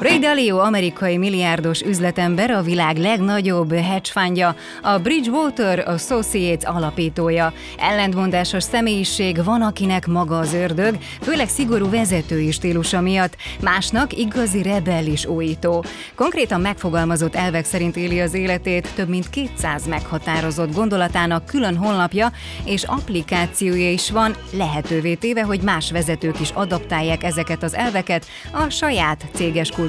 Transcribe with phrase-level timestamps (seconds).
[0.00, 7.52] Ray Dalio amerikai milliárdos üzletember, a világ legnagyobb hedge a Bridgewater Associates alapítója.
[7.78, 15.26] Ellentmondásos személyiség van, akinek maga az ördög, főleg szigorú vezetői stílusa miatt, másnak igazi rebellis
[15.26, 15.84] újító.
[16.14, 22.32] Konkrétan megfogalmazott elvek szerint éli az életét, több mint 200 meghatározott gondolatának külön honlapja
[22.64, 28.68] és applikációja is van, lehetővé téve, hogy más vezetők is adaptálják ezeket az elveket a
[28.68, 29.85] saját céges kultúrájukba.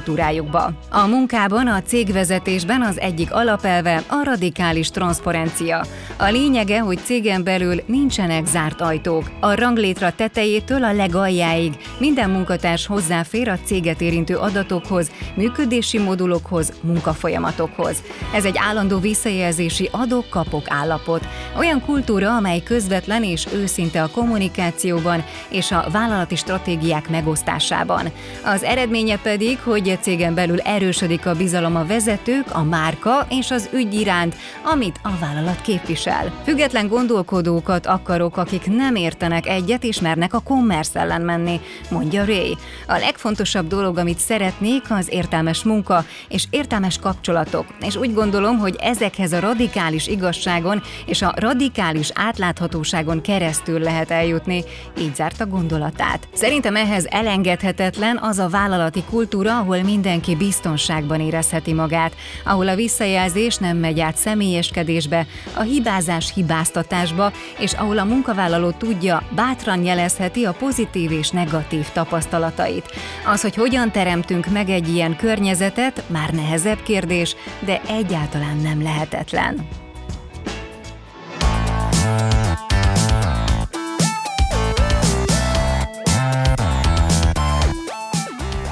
[0.90, 5.84] A munkában, a cégvezetésben az egyik alapelve a radikális transzparencia.
[6.16, 9.30] A lényege, hogy cégen belül nincsenek zárt ajtók.
[9.40, 18.02] A ranglétra tetejétől a legaljáig minden munkatárs hozzáfér a céget érintő adatokhoz, működési modulokhoz, munkafolyamatokhoz.
[18.34, 21.26] Ez egy állandó visszajelzési adok-kapok állapot.
[21.58, 28.06] Olyan kultúra, amely közvetlen és őszinte a kommunikációban és a vállalati stratégiák megosztásában.
[28.44, 33.50] Az eredménye pedig, hogy egy cégen belül erősödik a bizalom a vezetők, a márka és
[33.50, 36.32] az ügy iránt, amit a vállalat képvisel.
[36.44, 42.56] Független gondolkodókat akarok, akik nem értenek egyet és mernek a commerce ellen menni, mondja Ray.
[42.86, 47.66] A legfontosabb dolog, amit szeretnék, az értelmes munka és értelmes kapcsolatok.
[47.80, 54.64] És úgy gondolom, hogy ezekhez a radikális igazságon és a radikális átláthatóságon keresztül lehet eljutni,
[54.98, 56.28] így zárta gondolatát.
[56.34, 63.56] Szerintem ehhez elengedhetetlen az a vállalati kultúra, ahol mindenki biztonságban érezheti magát, ahol a visszajelzés
[63.56, 70.52] nem megy át személyeskedésbe, a hibázás hibáztatásba, és ahol a munkavállaló tudja, bátran jelezheti a
[70.52, 72.92] pozitív és negatív tapasztalatait.
[73.26, 79.68] Az, hogy hogyan teremtünk meg egy ilyen környezetet, már nehezebb kérdés, de egyáltalán nem lehetetlen.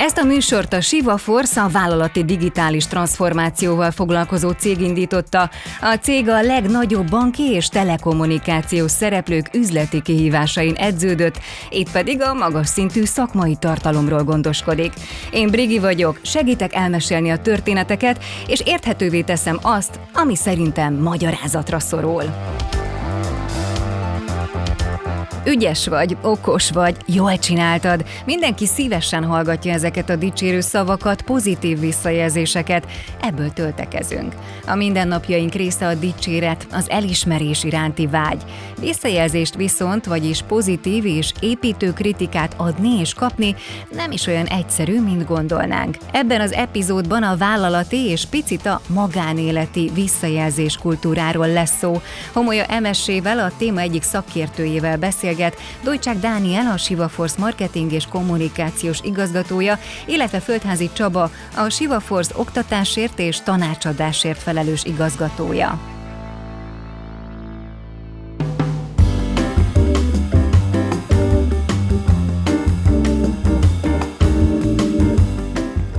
[0.00, 5.50] Ezt a műsort a Siva Force, a vállalati digitális transformációval foglalkozó cég indította.
[5.80, 11.38] A cég a legnagyobb banki és telekommunikációs szereplők üzleti kihívásain edződött,
[11.70, 14.92] itt pedig a magas szintű szakmai tartalomról gondoskodik.
[15.30, 22.24] Én Brigi vagyok, segítek elmesélni a történeteket, és érthetővé teszem azt, ami szerintem magyarázatra szorul.
[25.44, 28.04] Ügyes vagy, okos vagy, jól csináltad.
[28.24, 32.86] Mindenki szívesen hallgatja ezeket a dicsérő szavakat, pozitív visszajelzéseket.
[33.20, 34.34] Ebből töltekezünk.
[34.66, 38.42] A mindennapjaink része a dicséret, az elismerés iránti vágy.
[38.80, 43.54] Visszajelzést viszont, vagyis pozitív és építő kritikát adni és kapni
[43.90, 45.96] nem is olyan egyszerű, mint gondolnánk.
[46.12, 52.00] Ebben az epizódban a vállalati és picit a magánéleti visszajelzés kultúráról lesz szó.
[52.32, 58.06] Homolya MSZ-vel a téma egyik szakértőjével beszél beszélget Dojcsák Dániel, a Siva Force marketing és
[58.06, 65.99] kommunikációs igazgatója, illetve Földházi Csaba, a Siva Force oktatásért és tanácsadásért felelős igazgatója.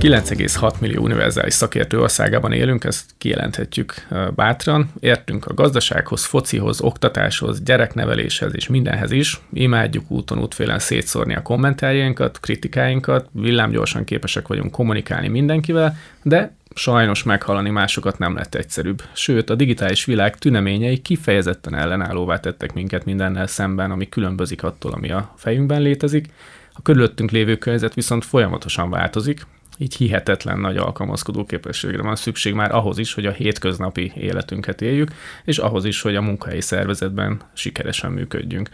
[0.02, 3.94] 9,6 millió univerzális szakértő országában élünk, ezt kijelenthetjük
[4.34, 4.92] bátran.
[5.00, 9.40] Értünk a gazdasághoz, focihoz, oktatáshoz, gyerekneveléshez és mindenhez is.
[9.52, 17.70] Imádjuk úton útfélen szétszórni a kommentárjainkat, kritikáinkat, villámgyorsan képesek vagyunk kommunikálni mindenkivel, de sajnos meghallani
[17.70, 19.02] másokat nem lett egyszerűbb.
[19.12, 25.10] Sőt, a digitális világ tüneményei kifejezetten ellenállóvá tettek minket mindennel szemben, ami különbözik attól, ami
[25.10, 26.28] a fejünkben létezik.
[26.72, 29.46] A körülöttünk lévő környezet viszont folyamatosan változik,
[29.82, 35.10] így hihetetlen nagy alkalmazkodó képességre van szükség már ahhoz is, hogy a hétköznapi életünket éljük,
[35.44, 38.68] és ahhoz is, hogy a munkahelyi szervezetben sikeresen működjünk.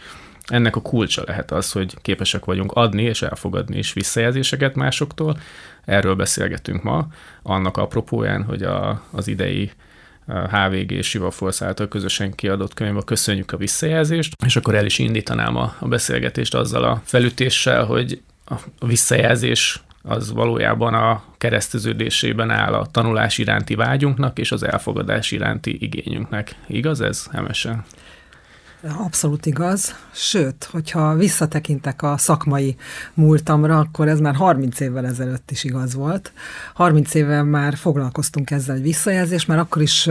[0.45, 5.39] Ennek a kulcsa lehet az, hogy képesek vagyunk adni és elfogadni is visszajelzéseket másoktól.
[5.85, 7.07] Erről beszélgetünk ma,
[7.43, 9.71] annak apropóján, hogy a, az idei
[10.25, 14.99] HVG és Siva Force által közösen kiadott könyvben köszönjük a visszajelzést, és akkor el is
[14.99, 22.73] indítanám a, a beszélgetést azzal a felütéssel, hogy a visszajelzés az valójában a kereszteződésében áll
[22.73, 26.55] a tanulás iránti vágyunknak és az elfogadás iránti igényünknek.
[26.67, 27.85] Igaz ez, Hemesen?
[28.97, 29.95] Abszolút igaz.
[30.11, 32.75] Sőt, hogyha visszatekintek a szakmai
[33.13, 36.33] múltamra, akkor ez már 30 évvel ezelőtt is igaz volt.
[36.73, 40.09] 30 évvel már foglalkoztunk ezzel egy visszajelzés, mert akkor is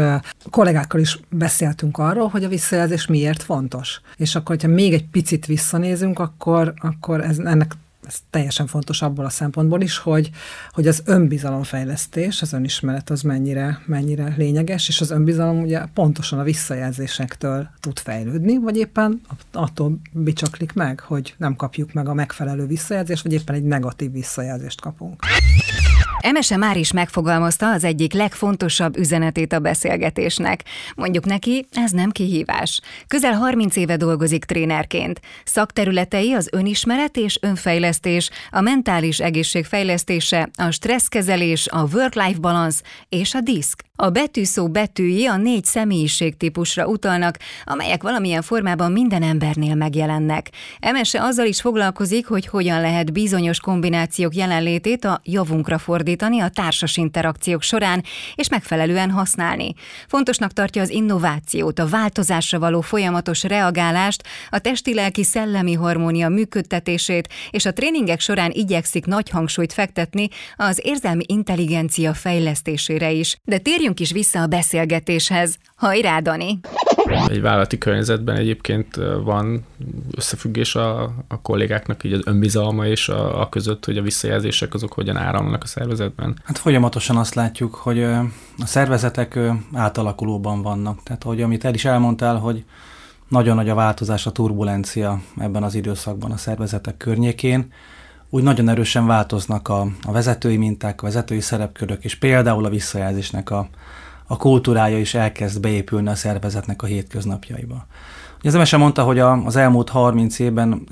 [0.51, 4.01] kollégákkal is beszéltünk arról, hogy a visszajelzés miért fontos.
[4.17, 7.73] És akkor, hogyha még egy picit visszanézünk, akkor, akkor ez, ennek
[8.09, 10.31] ez teljesen fontos abból a szempontból is, hogy,
[10.71, 16.43] hogy az önbizalomfejlesztés, az önismeret az mennyire, mennyire lényeges, és az önbizalom ugye pontosan a
[16.43, 19.21] visszajelzésektől tud fejlődni, vagy éppen
[19.53, 24.81] attól bicsaklik meg, hogy nem kapjuk meg a megfelelő visszajelzést, vagy éppen egy negatív visszajelzést
[24.81, 25.23] kapunk.
[26.21, 30.65] Emese már is megfogalmazta az egyik legfontosabb üzenetét a beszélgetésnek.
[30.95, 32.81] Mondjuk neki, ez nem kihívás.
[33.07, 35.21] Közel 30 éve dolgozik trénerként.
[35.45, 43.35] Szakterületei az önismeret és önfejlesztés, a mentális egészség fejlesztése, a stresszkezelés, a work-life balance és
[43.35, 43.88] a diszk.
[44.01, 50.51] A betűszó betűi a négy személyiségtípusra utalnak, amelyek valamilyen formában minden embernél megjelennek.
[50.81, 56.97] Emese azzal is foglalkozik, hogy hogyan lehet bizonyos kombinációk jelenlétét a javunkra fordítani a társas
[56.97, 58.05] interakciók során,
[58.35, 59.75] és megfelelően használni.
[60.09, 67.67] Fontosnak tartja az innovációt, a változásra való folyamatos reagálást, a testi-lelki szellemi harmónia működtetését, és
[67.67, 73.37] a tréningek során igyekszik nagy hangsúlyt fektetni az érzelmi intelligencia fejlesztésére is.
[73.45, 75.59] De térjünk térjünk is vissza a beszélgetéshez.
[75.75, 76.61] Hajrá, Dani!
[77.29, 79.65] Egy vállalati környezetben egyébként van
[80.17, 84.93] összefüggés a, a kollégáknak így az önbizalma és a, a között, hogy a visszajelzések azok
[84.93, 86.39] hogyan áramlanak a szervezetben?
[86.45, 88.27] Hát folyamatosan azt látjuk, hogy a
[88.65, 89.39] szervezetek
[89.73, 91.03] átalakulóban vannak.
[91.03, 92.65] Tehát, hogy amit el is elmondtál, hogy
[93.29, 97.73] nagyon nagy a változás, a turbulencia ebben az időszakban a szervezetek környékén,
[98.31, 103.51] úgy nagyon erősen változnak a, a vezetői minták, a vezetői szerepkörök, és például a visszajelzésnek
[103.51, 103.69] a,
[104.27, 107.87] a kultúrája is elkezd beépülni a szervezetnek a hétköznapjaiba.
[108.43, 110.89] Az MSE mondta, hogy a, az elmúlt 30 évben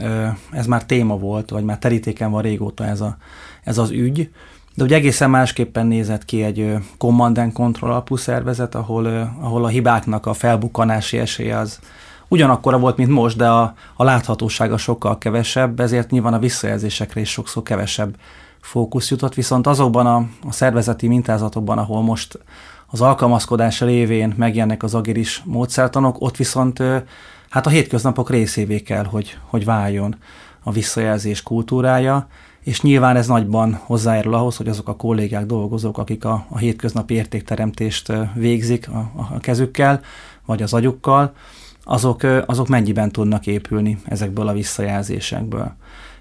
[0.51, 3.17] ez már téma volt, vagy már terítéken van régóta ez, a,
[3.65, 4.31] ez az ügy,
[4.75, 9.07] de ugye egészen másképpen nézett ki egy command and control alapú szervezet, ahol,
[9.41, 11.81] ahol a hibáknak a felbukkanási esélye az,
[12.29, 17.31] ugyanakkora volt, mint most, de a, a láthatósága sokkal kevesebb, ezért nyilván a visszajelzésekre is
[17.31, 18.17] sokszor kevesebb
[18.61, 20.17] fókusz jutott, viszont azokban a,
[20.49, 22.39] a szervezeti mintázatokban, ahol most
[22.87, 26.83] az alkalmazkodás révén megjelennek az agilis módszertanok, ott viszont
[27.49, 30.17] hát a hétköznapok részévé kell, hogy, hogy váljon
[30.63, 32.27] a visszajelzés kultúrája,
[32.61, 37.15] és nyilván ez nagyban hozzájárul ahhoz, hogy azok a kollégák, dolgozók, akik a, a hétköznapi
[37.15, 40.01] értékteremtést végzik a, a kezükkel,
[40.45, 41.33] vagy az agyukkal,
[41.89, 45.73] azok, azok mennyiben tudnak épülni ezekből a visszajelzésekből.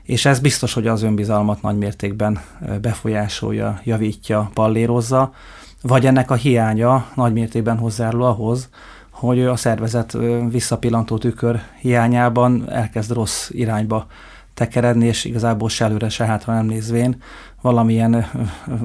[0.03, 2.41] És ez biztos, hogy az önbizalmat nagy mértékben
[2.81, 5.33] befolyásolja, javítja, pallérozza,
[5.81, 8.69] vagy ennek a hiánya nagy mértékben hozzárul ahhoz,
[9.09, 10.17] hogy a szervezet
[10.49, 14.05] visszapillantó tükör hiányában elkezd rossz irányba
[14.53, 17.21] tekeredni, és igazából se előre, se hátra nem nézvén
[17.61, 18.25] valamilyen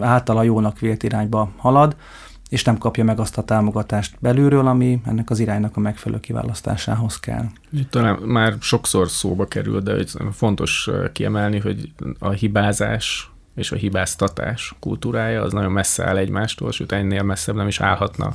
[0.00, 1.96] általa jónak vélt irányba halad,
[2.50, 7.20] és nem kapja meg azt a támogatást belülről, ami ennek az iránynak a megfelelő kiválasztásához
[7.20, 7.44] kell.
[7.91, 15.43] Talán már sokszor szóba kerül, de fontos kiemelni, hogy a hibázás és a hibáztatás kultúrája
[15.43, 18.35] az nagyon messze áll egymástól, sőt ennél messzebb nem is állhatna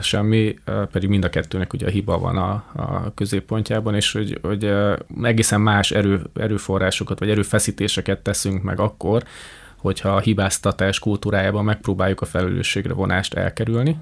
[0.00, 0.54] semmi,
[0.92, 4.74] pedig mind a kettőnek ugye a hiba van a, a középpontjában, és hogy, hogy
[5.22, 9.22] egészen más erő, erőforrásokat vagy erőfeszítéseket teszünk meg akkor,
[9.84, 13.96] hogyha a hibáztatás kultúrájában megpróbáljuk a felelősségre vonást elkerülni,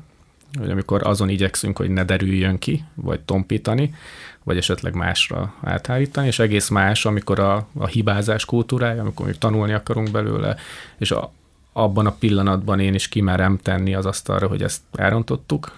[0.59, 3.95] hogy amikor azon igyekszünk, hogy ne derüljön ki, vagy tompítani,
[4.43, 9.73] vagy esetleg másra áthárítani, és egész más, amikor a, a hibázás kultúrája, amikor még tanulni
[9.73, 10.57] akarunk belőle,
[10.99, 11.33] és a,
[11.73, 15.73] abban a pillanatban én is kimerem tenni az asztalra, hogy ezt elrontottuk,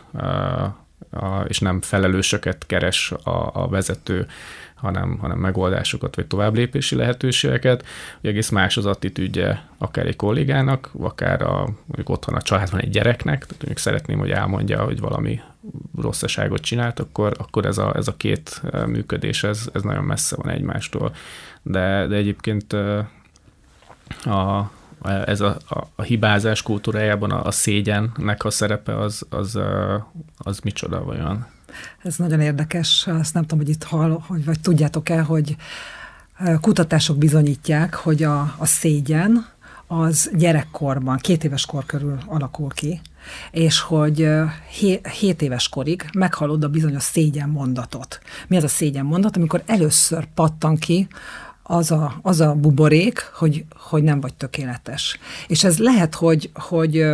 [1.47, 4.27] és nem felelősöket keres a, a vezető
[4.85, 7.85] hanem, hanem megoldásokat vagy továbblépési lehetőségeket.
[8.21, 12.91] Ugye egész más az attitűdje akár egy kollégának, akár a, mondjuk otthon a családban egy
[12.91, 15.41] gyereknek, tehát mondjuk szeretném, hogy elmondja, hogy valami
[16.01, 20.51] rosszaságot csinált, akkor, akkor ez, a, ez a két működés, ez, ez nagyon messze van
[20.51, 21.15] egymástól.
[21.63, 22.73] De, de egyébként
[24.25, 24.71] a,
[25.25, 29.59] ez a, a, a hibázás kultúrájában a, a szégyennek a szerepe az, az,
[30.37, 31.47] az micsoda vajon?
[32.03, 35.57] Ez nagyon érdekes, azt nem tudom, hogy itt hall, hogy, vagy tudjátok-e, hogy
[36.61, 39.47] kutatások bizonyítják, hogy a, a szégyen
[39.87, 43.01] az gyerekkorban, két éves kor körül alakul ki,
[43.51, 44.29] és hogy
[45.19, 48.21] 7 éves korig meghallod a bizonyos szégyen mondatot.
[48.49, 49.37] Mi az a szégyen mondat?
[49.37, 51.09] Amikor először pattan ki
[51.63, 55.19] az a, az a buborék, hogy, hogy nem vagy tökéletes.
[55.47, 57.07] És ez lehet, hogy, hogy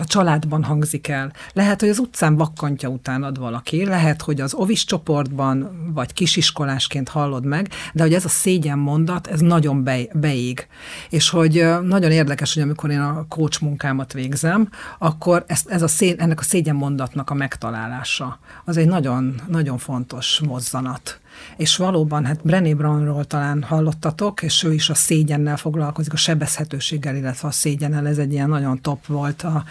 [0.00, 4.84] a családban hangzik el, lehet, hogy az utcán vakkantja utánad valaki, lehet, hogy az ovis
[4.84, 10.66] csoportban, vagy kisiskolásként hallod meg, de hogy ez a szégyen mondat, ez nagyon be, beég.
[11.10, 15.88] És hogy nagyon érdekes, hogy amikor én a coach munkámat végzem, akkor ez, ez a
[15.88, 21.18] szé, ennek a szégyen mondatnak a megtalálása, az egy nagyon, nagyon fontos mozzanat.
[21.56, 27.16] És valóban, hát Brené Brownról talán hallottatok, és ő is a szégyennel foglalkozik, a sebezhetőséggel,
[27.16, 29.64] illetve a szégyennel, ez egy ilyen nagyon top volt a,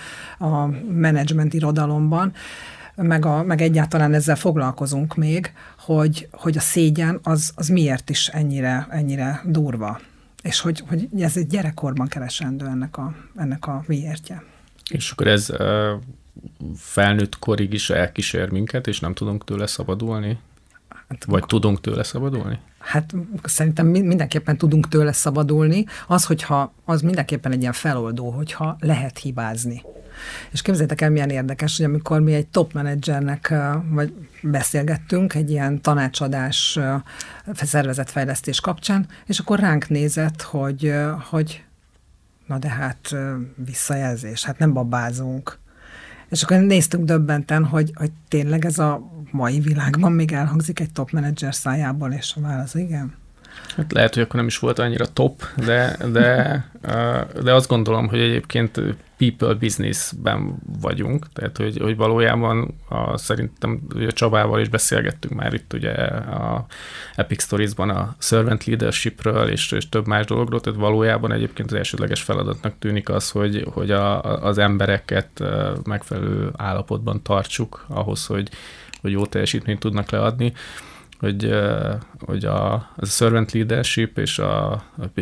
[0.46, 2.34] a menedzsment irodalomban,
[2.96, 8.27] meg, a, meg egyáltalán ezzel foglalkozunk még, hogy, hogy a szégyen az, az miért is
[8.27, 10.00] ennyire, ennyire durva.
[10.41, 14.43] És hogy, hogy ez egy gyerekkorban keresendő ennek a, ennek a miértje.
[14.89, 15.50] És akkor ez
[16.75, 20.38] felnőtt korig is elkísér minket, és nem tudunk tőle szabadulni?
[21.20, 22.60] Hát, Vagy tudunk tőle szabadulni?
[22.79, 25.86] Hát szerintem mindenképpen tudunk tőle szabadulni.
[26.08, 29.82] Az, hogyha az mindenképpen egy ilyen feloldó, hogyha lehet hibázni.
[30.51, 33.53] És képzeljétek el, milyen érdekes, hogy amikor mi egy top menedzsernek
[33.89, 36.79] vagy beszélgettünk egy ilyen tanácsadás
[37.53, 40.93] szervezetfejlesztés kapcsán, és akkor ránk nézett, hogy,
[41.29, 41.63] hogy
[42.48, 43.15] na de hát
[43.55, 45.60] visszajelzés, hát nem babázunk.
[46.30, 51.12] És akkor néztünk döbbenten, hogy, hogy tényleg ez a mai világban még elhangzik egy top
[51.12, 53.13] menedzser szájából, és a válasz igen.
[53.75, 56.65] Hát lehet, hogy akkor nem is volt annyira top, de, de,
[57.43, 58.81] de azt gondolom, hogy egyébként
[59.17, 65.74] people businessben vagyunk, tehát hogy, hogy valójában a, szerintem ugye Csabával is beszélgettünk már itt
[65.74, 66.65] ugye a
[67.15, 72.22] Epic Stories-ban a servant leadershipről és, és több más dologról, tehát valójában egyébként az elsődleges
[72.22, 75.43] feladatnak tűnik az, hogy, hogy a, az embereket
[75.83, 78.50] megfelelő állapotban tartsuk ahhoz, hogy,
[79.01, 80.53] hogy jó teljesítményt tudnak leadni
[81.24, 81.53] hogy,
[82.20, 84.82] hogy a, a servant leadership és a, a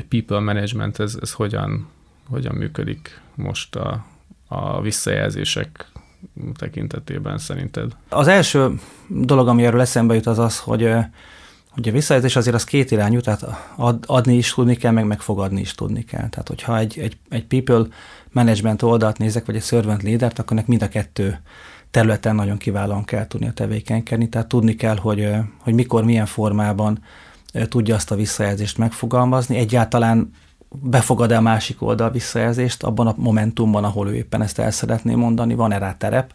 [0.09, 1.87] people management, ez, ez hogyan,
[2.29, 4.05] hogyan működik most a,
[4.47, 5.85] a visszajelzések
[6.57, 7.91] tekintetében szerinted?
[8.09, 10.93] Az első dolog, ami erről eszembe jut, az az, hogy
[11.71, 15.59] hogy a visszajelzés azért az két irányú, tehát ad, adni is tudni kell, meg megfogadni
[15.59, 16.29] is tudni kell.
[16.29, 17.87] Tehát, hogyha egy, egy, egy people
[18.31, 21.41] management oldalt nézek, vagy egy servant leader akkor nek mind a kettő
[21.91, 25.29] területen nagyon kiválóan kell tudnia tevékenykedni, tehát tudni kell, hogy,
[25.59, 26.99] hogy mikor, milyen formában
[27.69, 30.31] tudja azt a visszajelzést megfogalmazni, egyáltalán
[30.69, 35.53] befogad-e a másik oldal visszajelzést abban a momentumban, ahol ő éppen ezt el szeretné mondani,
[35.53, 36.33] van-e rá terep,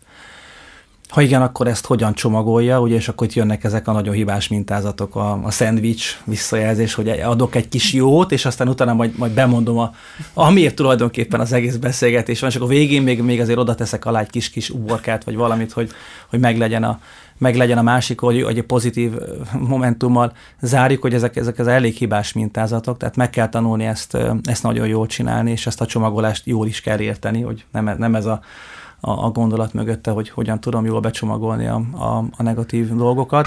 [1.09, 4.49] ha igen, akkor ezt hogyan csomagolja, ugye, és akkor itt jönnek ezek a nagyon hibás
[4.49, 9.33] mintázatok, a, a szendvics visszajelzés, hogy adok egy kis jót, és aztán utána majd, majd
[9.33, 9.95] bemondom, a,
[10.35, 14.21] amiért tulajdonképpen az egész beszélgetés van, és akkor végén még, még azért oda teszek alá
[14.21, 15.91] egy kis-kis uborkát, vagy valamit, hogy,
[16.31, 17.01] hogy meglegyen a,
[17.39, 19.13] meglegyen a másik, hogy, hogy egy pozitív
[19.59, 24.63] momentummal zárjuk, hogy ezek, ezek az elég hibás mintázatok, tehát meg kell tanulni ezt, ezt
[24.63, 28.27] nagyon jól csinálni, és ezt a csomagolást jól is kell érteni, hogy nem, nem ez
[28.27, 28.41] a
[29.01, 33.47] a, a gondolat mögötte, hogy hogyan tudom jól becsomagolni a, a, a negatív dolgokat.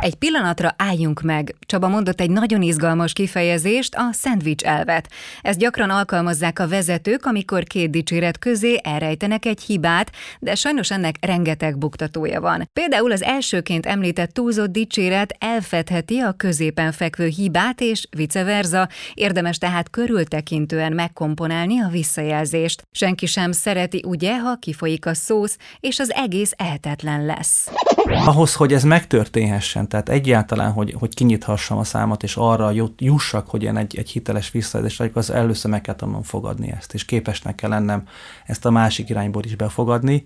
[0.00, 1.54] Egy pillanatra álljunk meg.
[1.60, 5.08] Csaba mondott egy nagyon izgalmas kifejezést, a szendvics elvet.
[5.42, 11.16] Ezt gyakran alkalmazzák a vezetők, amikor két dicséret közé elrejtenek egy hibát, de sajnos ennek
[11.20, 12.68] rengeteg buktatója van.
[12.72, 18.88] Például az elsőként említett túlzott dicséret elfedheti a középen fekvő hibát, és vice versa.
[19.14, 22.82] Érdemes tehát körültekintően megkomponálni a visszajelzést.
[22.92, 27.70] Senki sem szereti, ugye, ha kifolyik a szósz, és az egész eltetlen lesz.
[28.08, 33.62] Ahhoz, hogy ez megtörténhessen, tehát egyáltalán, hogy, hogy kinyithassam a számat, és arra jussak, hogy
[33.62, 37.54] én egy, egy hiteles visszajelzést vagyok, az először meg kell tanulnom fogadni ezt, és képesnek
[37.54, 38.08] kell lennem
[38.46, 40.24] ezt a másik irányból is befogadni.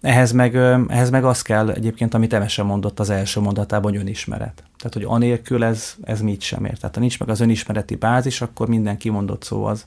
[0.00, 0.56] Ehhez meg,
[0.88, 4.62] ehhez meg az kell egyébként, amit Emese mondott az első mondatában, hogy önismeret.
[4.76, 6.78] Tehát, hogy anélkül ez, ez mit sem ér.
[6.78, 9.86] Tehát, ha nincs meg az önismereti bázis, akkor minden kimondott szó az,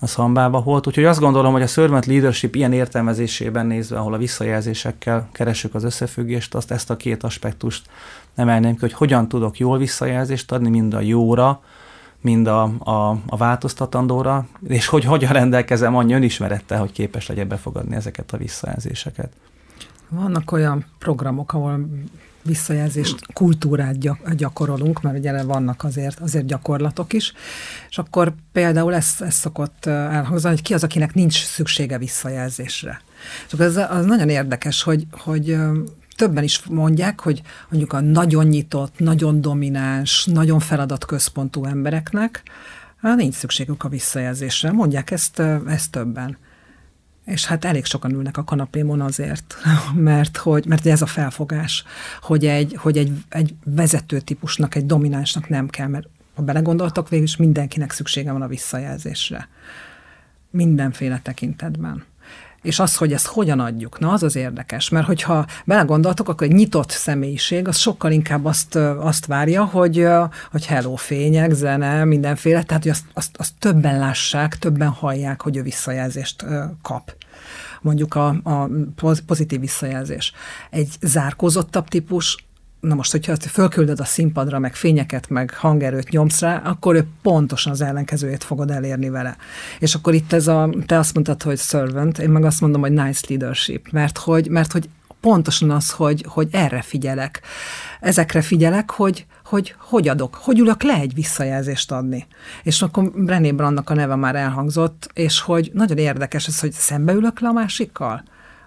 [0.00, 0.86] az hambába volt.
[0.86, 5.84] Úgyhogy azt gondolom, hogy a servant leadership ilyen értelmezésében nézve, ahol a visszajelzésekkel keresünk az
[5.84, 7.90] összefüggést, azt ezt a két aspektust
[8.34, 11.62] emelném ki, hogy hogyan tudok jól visszajelzést adni, mind a jóra,
[12.20, 17.96] mind a, a, a változtatandóra, és hogy hogyan rendelkezem annyi önismerettel, hogy képes legyek befogadni
[17.96, 19.32] ezeket a visszajelzéseket.
[20.08, 21.88] Vannak olyan programok, ahol
[22.42, 23.96] visszajelzést, kultúrát
[24.36, 27.32] gyakorolunk, mert ugye vannak azért, azért gyakorlatok is,
[27.90, 33.00] és akkor például ez, ez szokott elhangzani, hogy ki az, akinek nincs szüksége visszajelzésre.
[33.46, 35.56] És akkor ez az nagyon érdekes, hogy, hogy
[36.16, 42.42] többen is mondják, hogy mondjuk a nagyon nyitott, nagyon domináns, nagyon feladatközpontú embereknek
[43.00, 44.72] nincs szükségük a visszajelzésre.
[44.72, 46.36] Mondják ezt, ezt többen.
[47.30, 49.56] És hát elég sokan ülnek a kanapémon azért,
[49.94, 51.84] mert, hogy, mert ez a felfogás,
[52.20, 57.26] hogy egy, hogy egy, egy vezető típusnak, egy dominánsnak nem kell, mert ha belegondoltak, végül
[57.26, 59.48] is mindenkinek szüksége van a visszajelzésre.
[60.50, 62.04] Mindenféle tekintetben.
[62.62, 66.52] És az, hogy ezt hogyan adjuk, na az az érdekes, mert hogyha belegondoltok, akkor egy
[66.52, 70.06] nyitott személyiség, az sokkal inkább azt, azt várja, hogy,
[70.50, 75.56] hogy hello, fények, zene, mindenféle, tehát hogy azt, azt, azt többen lássák, többen hallják, hogy
[75.56, 76.44] ő visszajelzést
[76.82, 77.14] kap.
[77.80, 78.68] Mondjuk a, a
[79.26, 80.32] pozitív visszajelzés.
[80.70, 82.44] Egy zárkózottabb típus
[82.80, 87.72] na most, hogyha fölküldöd a színpadra, meg fényeket, meg hangerőt nyomsz rá, akkor ő pontosan
[87.72, 89.36] az ellenkezőjét fogod elérni vele.
[89.78, 92.92] És akkor itt ez a, te azt mondtad, hogy servant, én meg azt mondom, hogy
[92.92, 94.88] nice leadership, mert hogy, mert hogy
[95.20, 97.40] pontosan az, hogy, hogy erre figyelek.
[98.00, 102.26] Ezekre figyelek, hogy, hogy hogy adok, hogy ülök le egy visszajelzést adni.
[102.62, 107.12] És akkor Brené Brandnak a neve már elhangzott, és hogy nagyon érdekes ez, hogy szembe
[107.12, 108.22] ülök le a másikkal,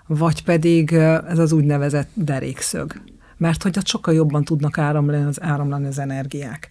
[0.07, 0.93] vagy pedig
[1.27, 3.01] ez az úgynevezett derékszög
[3.43, 6.69] mert hogy ott sokkal jobban tudnak áramlani az, áramlani az energiák.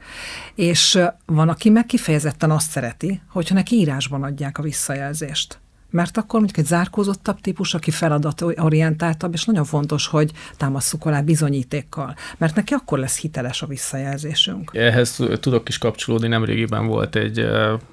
[0.54, 5.60] És van, aki meg kifejezetten azt szereti, hogyha neki írásban adják a visszajelzést
[5.90, 12.14] mert akkor mondjuk egy zárkózottabb típus, aki feladatorientáltabb, és nagyon fontos, hogy támasszuk alá bizonyítékkal,
[12.38, 14.70] mert neki akkor lesz hiteles a visszajelzésünk.
[14.74, 17.46] Ehhez tudok is kapcsolódni, nemrégiben volt egy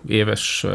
[0.08, 0.66] éves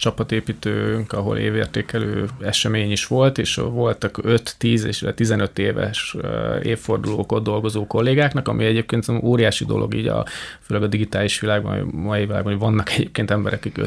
[0.00, 6.16] csapatépítőnk, ahol évértékelő esemény is volt, és voltak 5-10 és 15 éves
[6.62, 10.26] évfordulók ott dolgozó kollégáknak, ami egyébként óriási dolog így a,
[10.60, 13.78] főleg a digitális világban, mai világban, hogy vannak egyébként emberek, akik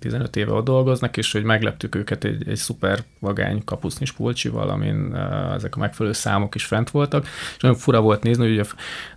[0.00, 5.14] 5-10-15 éve ott dolgoznak, és hogy megleptük őket egy, egy szuper vagány kapusznis pulcsival, amin
[5.54, 8.66] ezek a megfelelő számok is fent voltak, és nagyon fura volt nézni, hogy,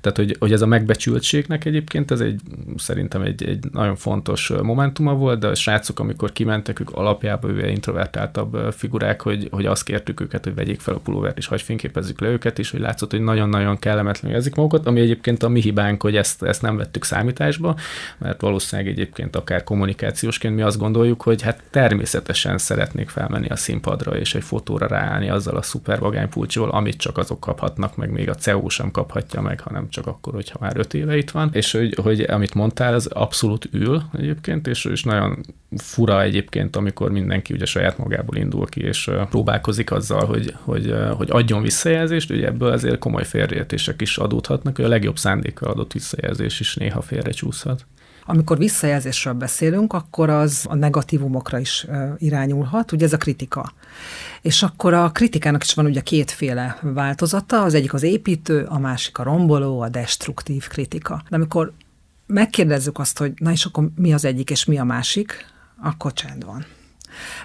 [0.01, 2.41] tehát, hogy, hogy ez a megbecsültségnek egyébként, ez egy,
[2.75, 7.69] szerintem egy, egy nagyon fontos momentuma volt, de a srácok, amikor kimentek, ők alapjában ő
[7.69, 12.19] introvertáltabb figurák, hogy, hogy azt kértük őket, hogy vegyék fel a pulóvert, és hagyj fényképezzük
[12.19, 16.01] le őket, és hogy látszott, hogy nagyon-nagyon kellemetlenül érzik magukat, ami egyébként a mi hibánk,
[16.01, 17.75] hogy ezt, ezt nem vettük számításba,
[18.17, 24.17] mert valószínűleg egyébként akár kommunikációsként mi azt gondoljuk, hogy hát természetesen szeretnék felmenni a színpadra,
[24.17, 28.35] és egy fotóra ráállni azzal a szuper pulcsival, amit csak azok kaphatnak, meg még a
[28.35, 31.49] CEO sem kaphatja meg, hanem csak akkor, hogyha már öt éve itt van.
[31.53, 37.11] És hogy, hogy amit mondtál, az abszolút ül egyébként, és, és nagyon fura egyébként, amikor
[37.11, 42.47] mindenki ugye saját magából indul ki, és próbálkozik azzal, hogy, hogy, hogy adjon visszajelzést, ugye
[42.47, 47.85] ebből azért komoly félreértések is adódhatnak, hogy a legjobb szándékkal adott visszajelzés is néha félrecsúszhat.
[48.29, 51.87] Amikor visszajelzésről beszélünk, akkor az a negatívumokra is
[52.17, 53.73] irányulhat, ugye ez a kritika.
[54.41, 59.17] És akkor a kritikának is van ugye kétféle változata, az egyik az építő, a másik
[59.17, 61.23] a romboló, a destruktív kritika.
[61.29, 61.71] De amikor
[62.25, 65.45] megkérdezzük azt, hogy na és akkor mi az egyik és mi a másik,
[65.81, 66.65] akkor csend van.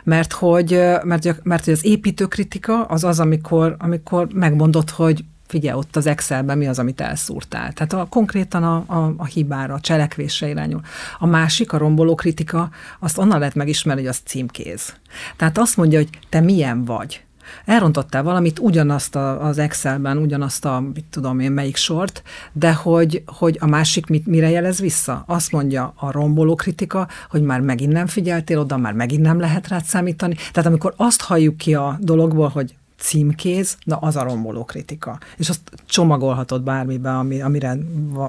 [0.05, 0.71] Mert hogy,
[1.03, 6.59] mert, mert hogy az építőkritika az az, amikor, amikor megmondod, hogy figyelj, ott az Excelben
[6.59, 7.73] mi az, amit elszúrtál.
[7.73, 10.81] Tehát a, konkrétan a, a, a hibára, a cselekvésre irányul.
[11.19, 14.95] A másik, a romboló kritika, azt onnan lehet megismerni, hogy az címkéz.
[15.37, 17.25] Tehát azt mondja, hogy te milyen vagy
[17.65, 23.23] elrontottál valamit, ugyanazt a, az Excelben, ugyanazt a, mit tudom én, melyik sort, de hogy,
[23.27, 25.25] hogy a másik mit, mire jelez vissza?
[25.27, 29.69] Azt mondja a romboló kritika, hogy már megint nem figyeltél oda, már megint nem lehet
[29.69, 30.35] rád számítani.
[30.53, 35.19] Tehát amikor azt halljuk ki a dologból, hogy címkéz, na az a romboló kritika.
[35.37, 37.77] És azt csomagolhatod bármibe, ami, amire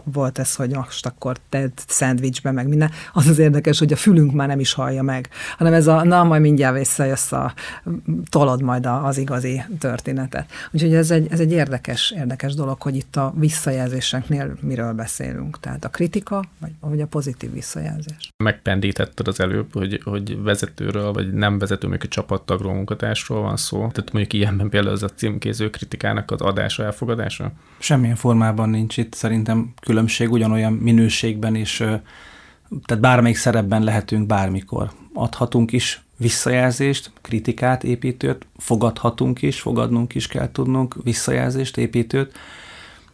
[0.04, 2.92] volt ez, hogy most akkor te szendvicsbe, meg minden.
[3.14, 6.24] Az az érdekes, hogy a fülünk már nem is hallja meg, hanem ez a, na
[6.24, 7.54] majd mindjárt visszajössz a,
[8.30, 10.52] tolod majd az igazi történetet.
[10.72, 15.60] Úgyhogy ez egy, ez egy érdekes, érdekes dolog, hogy itt a visszajelzéseknél miről beszélünk.
[15.60, 18.30] Tehát a kritika, vagy, vagy a pozitív visszajelzés.
[18.44, 23.78] Megpendítetted az előbb, hogy, hogy vezetőről, vagy nem vezető, még egy csapattagról, munkatársról van szó.
[23.78, 27.52] Tehát mondjuk ilyen esetben például az a címkéző kritikának az adása, elfogadása?
[27.80, 31.78] Semmilyen formában nincs itt szerintem különbség, ugyanolyan minőségben is,
[32.86, 34.92] tehát bármelyik szerepben lehetünk bármikor.
[35.14, 42.32] Adhatunk is visszajelzést, kritikát, építőt, fogadhatunk is, fogadnunk is kell tudnunk visszajelzést, építőt,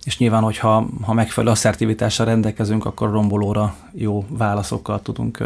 [0.04, 5.44] és nyilván, hogyha ha megfelelő asszertivitással rendelkezünk, akkor rombolóra jó válaszokkal tudunk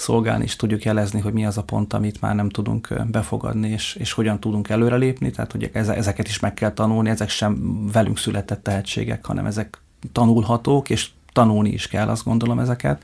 [0.00, 3.94] szolgálni, és tudjuk jelezni, hogy mi az a pont, amit már nem tudunk befogadni, és,
[3.94, 7.56] és hogyan tudunk előrelépni, tehát hogy ezeket is meg kell tanulni, ezek sem
[7.92, 9.78] velünk született tehetségek, hanem ezek
[10.12, 13.02] tanulhatók, és tanulni is kell, azt gondolom ezeket.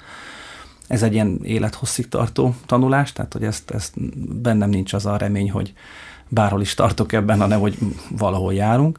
[0.87, 3.95] Ez egy ilyen élethosszig tartó tanulás, tehát hogy ezt, ezt
[4.41, 5.73] bennem nincs az a remény, hogy
[6.29, 7.79] bárhol is tartok ebben, hanem hogy
[8.11, 8.99] valahol járunk,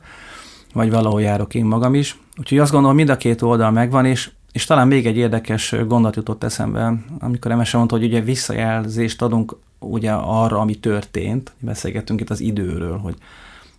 [0.74, 2.20] vagy valahol járok én magam is.
[2.38, 6.16] Úgyhogy azt gondolom, mind a két oldal megvan, és és talán még egy érdekes gondot
[6.16, 12.30] jutott eszembe, amikor Emese mondta, hogy ugye visszajelzést adunk ugye arra, ami történt, beszélgettünk itt
[12.30, 13.16] az időről, hogy,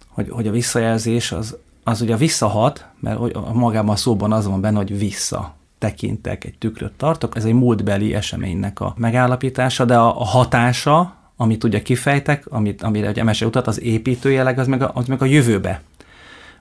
[0.09, 3.19] hogy, hogy a visszajelzés az, az ugye visszahat, mert
[3.53, 8.15] magában a szóban az van benne, hogy vissza tekintek, egy tükröt tartok, ez egy múltbeli
[8.15, 13.67] eseménynek a megállapítása, de a, a hatása amit ugye kifejtek, amit, amire egy MSE utat,
[13.67, 15.83] az építőjeleg, az meg a, az meg a jövőbe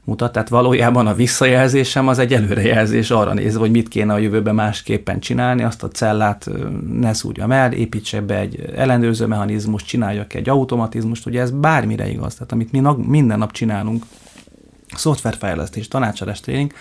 [0.08, 0.32] mutat.
[0.32, 5.20] Tehát valójában a visszajelzésem az egy előrejelzés arra nézve, hogy mit kéne a jövőben másképpen
[5.20, 6.50] csinálni, azt a cellát
[6.92, 12.34] ne szúrjam el, építse be egy ellenőrző mechanizmus, csináljak egy automatizmust, ugye ez bármire igaz.
[12.34, 14.04] Tehát amit mi minden nap csinálunk,
[14.96, 16.74] szoftverfejlesztés, tanácsadás tréning,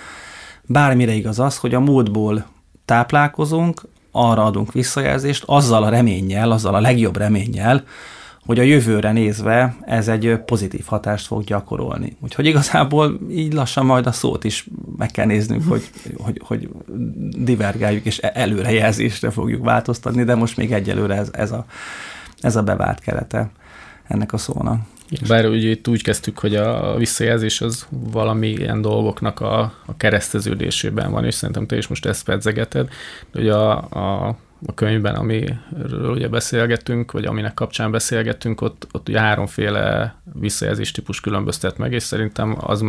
[0.63, 2.47] bármire igaz az, hogy a múltból
[2.85, 7.85] táplálkozunk, arra adunk visszajelzést, azzal a reménnyel, azzal a legjobb reménnyel,
[8.47, 12.17] hogy a jövőre nézve ez egy pozitív hatást fog gyakorolni.
[12.21, 16.69] Úgyhogy igazából így lassan majd a szót is meg kell néznünk, hogy, hogy, hogy
[17.39, 21.65] divergáljuk és e- előrejelzésre fogjuk változtatni, de most még egyelőre ez, ez, a,
[22.41, 23.51] ez a bevált kerete
[24.09, 24.81] ennek a szónak.
[25.29, 31.25] Bár ugye itt úgy kezdtük, hogy a visszajelzés az valamilyen dolgoknak a, a kereszteződésében van,
[31.25, 32.89] és szerintem te is most ezt pedzegeted,
[33.33, 39.21] hogy a, a, a könyvben, amiről ugye beszélgetünk, vagy aminek kapcsán beszélgetünk, ott, ott ugye
[39.21, 42.85] háromféle visszajelzés típus különböztet meg, és szerintem az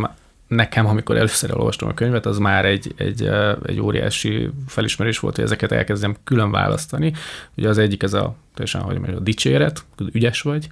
[0.48, 3.30] nekem, amikor először elolvastam a könyvet, az már egy, egy,
[3.66, 7.12] egy óriási felismerés volt, hogy ezeket elkezdem külön választani.
[7.56, 10.68] Ugye az egyik ez a, teljesen, hogy mondjam, a dicséret, ügyes vagy,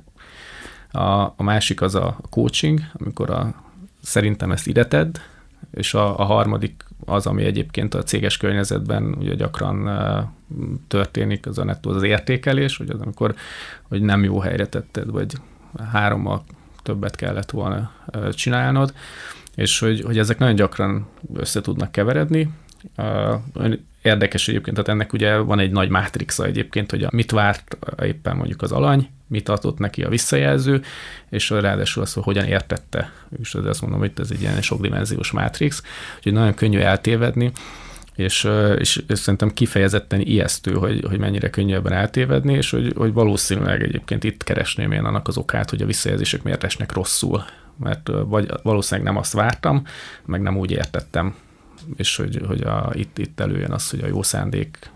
[0.90, 3.54] a, a másik az a coaching, amikor a,
[4.02, 5.16] szerintem ezt ide tedd,
[5.74, 9.86] és a, a harmadik az, ami egyébként a céges környezetben ugye gyakran
[10.88, 13.34] történik, az a az értékelés, hogy az amikor
[13.82, 15.32] hogy nem jó helyre tetted, vagy
[15.92, 16.44] hárommal
[16.82, 17.92] többet kellett volna
[18.30, 18.94] csinálnod,
[19.54, 22.50] és hogy, hogy ezek nagyon gyakran össze tudnak keveredni.
[24.02, 28.62] Érdekes egyébként, tehát ennek ugye van egy nagy mátrixa egyébként, hogy mit várt éppen mondjuk
[28.62, 30.82] az alany, mit adott neki a visszajelző,
[31.30, 33.12] és ráadásul az, hogy hogyan értette.
[33.40, 35.82] És azt mondom, hogy ez egy ilyen sokdimenziós mátrix,
[36.16, 37.52] úgyhogy nagyon könnyű eltévedni,
[38.16, 38.48] és,
[38.78, 44.24] és, szerintem kifejezetten ijesztő, hogy, hogy mennyire könnyű ebben eltévedni, és hogy, hogy valószínűleg egyébként
[44.24, 47.44] itt keresném én annak az okát, hogy a visszajelzések miért esnek rosszul,
[47.76, 49.82] mert vagy valószínűleg nem azt vártam,
[50.24, 51.34] meg nem úgy értettem,
[51.96, 54.90] és hogy, hogy a, itt, itt előjön az, hogy a jó szándék,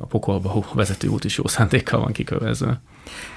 [0.00, 2.80] a pokolba vezető út is jó szándékkal van kikövezve.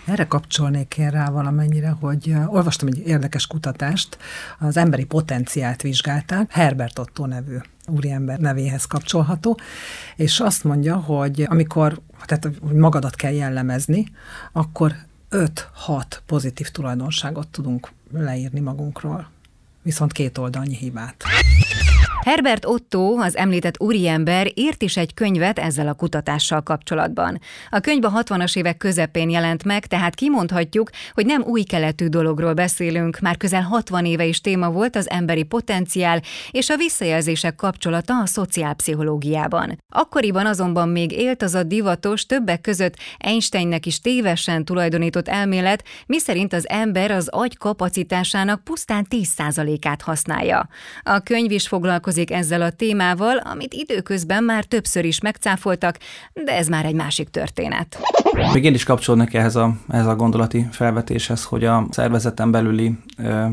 [0.06, 4.18] Erre kapcsolnék én rá valamennyire, hogy olvastam egy érdekes kutatást,
[4.60, 7.58] az emberi potenciált vizsgálták, Herbert Otto nevű
[7.90, 9.60] úriember nevéhez kapcsolható,
[10.16, 14.06] és azt mondja, hogy amikor tehát, magadat kell jellemezni,
[14.52, 14.96] akkor
[15.32, 15.56] 5-6
[16.26, 19.30] pozitív tulajdonságot tudunk leírni magunkról,
[19.82, 21.24] viszont két oldalnyi hibát.
[22.24, 27.40] Herbert Otto, az említett úriember írt is egy könyvet ezzel a kutatással kapcsolatban.
[27.70, 32.54] A könyv a 60-as évek közepén jelent meg, tehát kimondhatjuk, hogy nem új keletű dologról
[32.54, 38.14] beszélünk, már közel 60 éve is téma volt az emberi potenciál és a visszajelzések kapcsolata
[38.22, 39.78] a szociálpszichológiában.
[39.94, 46.54] Akkoriban azonban még élt az a divatos, többek között Einsteinnek is tévesen tulajdonított elmélet, miszerint
[46.54, 50.70] az ember az agy kapacitásának pusztán 10%-át használja.
[51.04, 55.98] A könyv is foglalkozik foglalkozik ezzel a témával, amit időközben már többször is megcáfoltak,
[56.34, 57.98] de ez már egy másik történet.
[58.54, 63.46] Még én is kapcsolnak ehhez a, ehhez a gondolati felvetéshez, hogy a szervezeten belüli ö,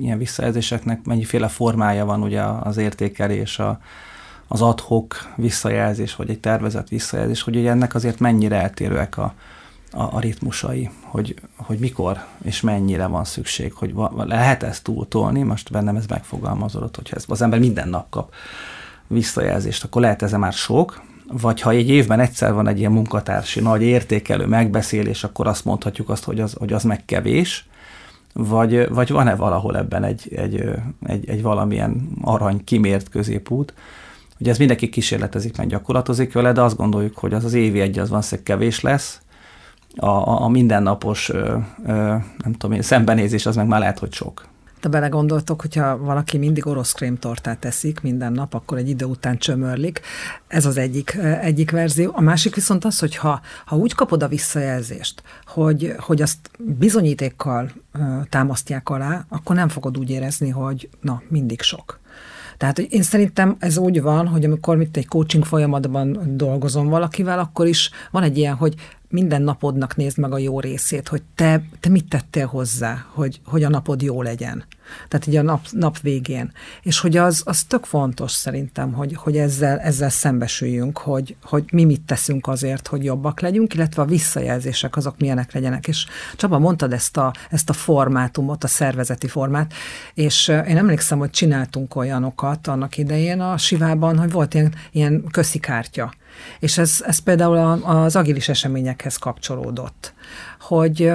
[0.00, 3.80] ilyen visszajelzéseknek mennyiféle formája van ugye az értékelés, a,
[4.48, 9.34] az adhok visszajelzés, vagy egy tervezett visszajelzés, hogy ugye ennek azért mennyire eltérőek a,
[9.92, 15.42] a, a ritmusai, hogy, hogy mikor és mennyire van szükség, hogy va, lehet ezt túltolni,
[15.42, 18.32] most bennem ez megfogalmazódott, hogy ez, az ember minden nap kap
[19.06, 21.02] visszajelzést, akkor lehet ez már sok,
[21.32, 26.08] vagy ha egy évben egyszer van egy ilyen munkatársi nagy értékelő megbeszélés, akkor azt mondhatjuk
[26.08, 27.66] azt, hogy az, hogy az meg kevés,
[28.32, 30.64] vagy, vagy van-e valahol ebben egy, egy,
[31.06, 33.74] egy, egy valamilyen arany kimért középút,
[34.40, 37.98] Ugye ez mindenki kísérletezik, meg gyakorlatozik vele, de azt gondoljuk, hogy az az évi egy
[37.98, 39.20] az van kevés lesz,
[39.96, 41.92] a, a mindennapos, ö, ö,
[42.42, 44.50] nem tudom én, szembenézés az meg már lehet, hogy sok.
[44.82, 50.00] De belegondoltok, hogyha valaki mindig orosz krémtortát teszik minden nap, akkor egy idő után csömörlik.
[50.46, 52.12] Ez az egyik, egyik verzió.
[52.14, 57.70] A másik viszont az, hogy ha, ha úgy kapod a visszajelzést, hogy, hogy azt bizonyítékkal
[58.28, 62.00] támasztják alá, akkor nem fogod úgy érezni, hogy na, mindig sok.
[62.56, 67.66] Tehát én szerintem ez úgy van, hogy amikor mit egy coaching folyamatban dolgozom valakivel, akkor
[67.66, 68.74] is van egy ilyen, hogy
[69.12, 73.62] minden napodnak nézd meg a jó részét, hogy te, te mit tettél hozzá, hogy, hogy
[73.62, 74.64] a napod jó legyen.
[75.08, 76.52] tehát így a nap, nap végén.
[76.82, 81.84] És hogy az, az tök fontos szerintem, hogy, hogy ezzel, ezzel szembesüljünk, hogy, hogy mi
[81.84, 85.88] mit teszünk azért, hogy jobbak legyünk, illetve a visszajelzések azok milyenek legyenek.
[85.88, 89.72] És Csaba, mondtad ezt a, ezt a formátumot, a szervezeti formát,
[90.14, 96.12] és én emlékszem, hogy csináltunk olyanokat annak idején a Sivában, hogy volt ilyen, ilyen köszikártya.
[96.58, 100.14] És ez, ez például az agilis eseményekhez kapcsolódott,
[100.60, 101.12] hogy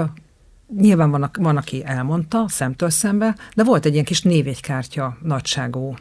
[0.75, 5.95] Nyilván van, van, aki elmondta szemtől szembe, de volt egy ilyen kis névjegykártya nagyságú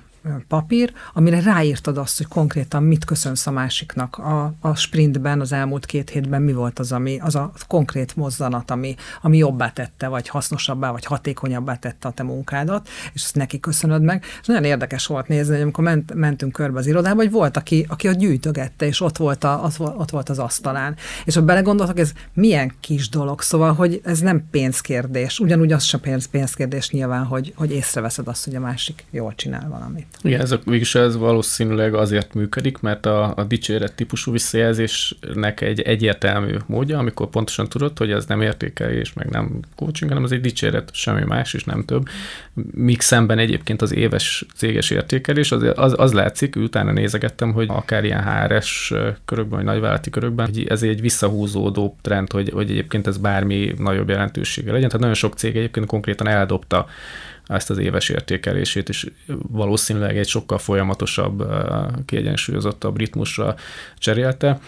[0.48, 4.18] papír, amire ráírtad azt, hogy konkrétan mit köszönsz a másiknak.
[4.18, 8.70] A, a sprintben, az elmúlt két hétben mi volt az, ami, az a konkrét mozzanat,
[8.70, 13.60] ami, ami jobbá tette, vagy hasznosabbá, vagy hatékonyabbá tette a te munkádat, és ezt neki
[13.60, 14.24] köszönöd meg.
[14.40, 17.86] És nagyon érdekes volt nézni, hogy amikor ment, mentünk körbe az irodába, hogy volt, aki,
[17.88, 20.96] aki a gyűjtögette, és ott volt, a, ott volt az asztalán.
[21.24, 25.38] És ha belegondoltak, ez milyen kis dolog, szóval, hogy ez nem pénzkérdés.
[25.38, 29.68] Ugyanúgy az sem pénz, pénzkérdés nyilván, hogy, hogy észreveszed azt, hogy a másik jól csinál
[29.68, 30.15] valamit.
[30.22, 36.54] Igen, ez, végülis ez valószínűleg azért működik, mert a, a dicséret típusú visszajelzésnek egy egyértelmű
[36.66, 40.90] módja, amikor pontosan tudod, hogy ez nem értékelés, meg nem coaching, hanem az egy dicséret,
[40.92, 42.08] semmi más, és nem több.
[42.74, 48.04] Míg szemben egyébként az éves céges értékelés, az, az, az látszik, utána nézegettem, hogy akár
[48.04, 48.92] ilyen HRS
[49.24, 54.08] körökben, vagy nagyvállalati körökben, hogy ez egy visszahúzódó trend, hogy, hogy egyébként ez bármi nagyobb
[54.08, 54.86] jelentősége legyen.
[54.86, 56.86] Tehát nagyon sok cég egyébként konkrétan eldobta
[57.46, 59.10] ezt az éves értékelését, és
[59.48, 61.46] valószínűleg egy sokkal folyamatosabb,
[62.04, 63.54] kiegyensúlyozottabb ritmusra
[63.98, 64.60] cserélte.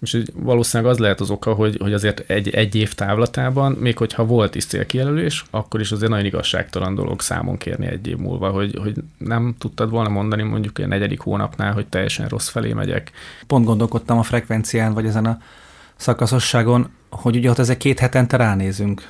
[0.00, 4.24] És valószínűleg az lehet az oka, hogy, hogy azért egy, egy év távlatában, még hogyha
[4.24, 8.78] volt is célkijelölés, akkor is azért nagyon igazságtalan dolog számon kérni egy év múlva, hogy,
[8.82, 13.10] hogy nem tudtad volna mondani mondjuk egy negyedik hónapnál, hogy teljesen rossz felé megyek.
[13.46, 15.38] Pont gondolkodtam a frekvencián, vagy ezen a
[15.96, 19.08] szakaszosságon, hogy ugye ott ezek két hetente ránézünk,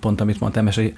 [0.00, 0.94] pont amit mondtam, és hogy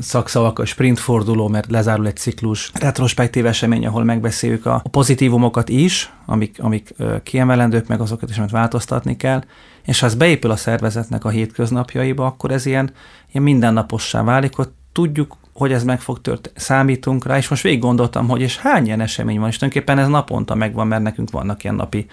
[0.00, 6.12] szakszavak, a sprint forduló, mert lezárul egy ciklus, retrospektív esemény, ahol megbeszéljük a pozitívumokat is,
[6.26, 9.42] amik, amik kiemelendők, meg azokat is, amit változtatni kell,
[9.84, 12.90] és ha ez beépül a szervezetnek a hétköznapjaiba, akkor ez ilyen,
[13.30, 17.80] ilyen mindennapossá válik, hogy tudjuk, hogy ez meg fog történni, számítunk rá, és most végig
[17.80, 21.64] gondoltam, hogy és hány ilyen esemény van, és tulajdonképpen ez naponta megvan, mert nekünk vannak
[21.64, 22.06] ilyen napi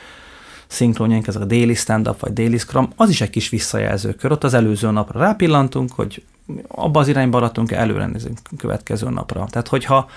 [0.68, 4.32] szinkronjaink, ez a déli stand-up vagy déli scrum, az is egy kis visszajelzőkör.
[4.32, 6.24] Ott az előző napra rápillantunk, hogy
[6.68, 9.46] abba az irányba aradtunk, előre nézünk következő napra.
[9.50, 10.10] Tehát, hogyha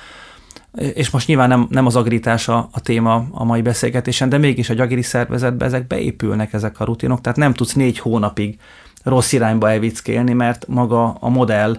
[0.95, 4.71] és most nyilván nem, nem az agilitás a, a téma a mai beszélgetésen, de mégis
[4.71, 8.59] a agilis szervezetbe ezek beépülnek ezek a rutinok, tehát nem tudsz négy hónapig
[9.03, 11.77] rossz irányba elvickélni, mert maga a modell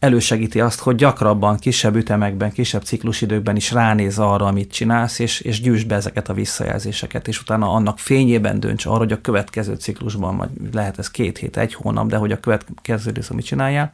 [0.00, 5.60] elősegíti azt, hogy gyakrabban, kisebb ütemekben, kisebb ciklusidőkben is ránéz arra, amit csinálsz, és, és
[5.60, 10.36] gyűjtsd be ezeket a visszajelzéseket, és utána annak fényében dönts arra, hogy a következő ciklusban,
[10.36, 13.92] vagy lehet ez két hét, egy hónap, de hogy a következő időszak mit csináljál.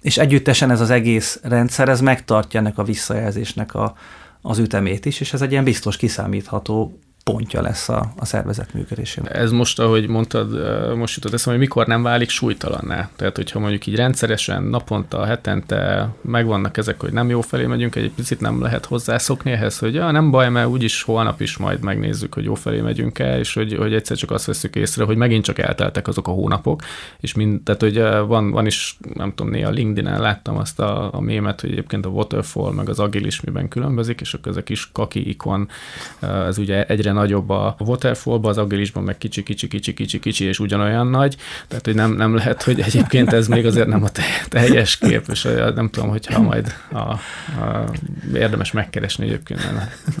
[0.00, 3.96] És együttesen ez az egész rendszer, ez megtartja ennek a visszajelzésnek a,
[4.40, 6.98] az ütemét is, és ez egy ilyen biztos kiszámítható
[7.32, 9.36] pontja lesz a, a szervezet működésének.
[9.36, 10.48] Ez most, ahogy mondtad,
[10.96, 13.08] most jutott eszembe, hogy mikor nem válik súlytalanná.
[13.16, 18.10] Tehát, hogyha mondjuk így rendszeresen, naponta, hetente megvannak ezek, hogy nem jó felé megyünk, egy
[18.10, 22.34] picit nem lehet hozzászokni ehhez, hogy ja, nem baj, mert úgyis holnap is majd megnézzük,
[22.34, 25.44] hogy jó felé megyünk el, és hogy, hogy egyszer csak azt veszük észre, hogy megint
[25.44, 26.82] csak elteltek azok a hónapok,
[27.20, 31.20] és mind, tehát, hogy van, van is, nem tudom, néha LinkedIn-en láttam azt a, a
[31.20, 34.90] mémet, hogy egyébként a waterfall meg az agilis miben különbözik, és akkor ez a kis
[34.92, 35.68] kaki ikon,
[36.20, 40.58] ez ugye egyre nagyobb a waterfallban, az agilisban meg kicsi, kicsi, kicsi, kicsi, kicsi, és
[40.58, 41.36] ugyanolyan nagy.
[41.68, 44.08] Tehát, hogy nem, nem lehet, hogy egyébként ez még azért nem a
[44.48, 47.20] teljes kép, és nem tudom, hogyha majd a, a,
[48.34, 49.60] érdemes megkeresni egyébként.